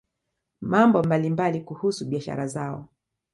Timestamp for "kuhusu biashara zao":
1.61-2.89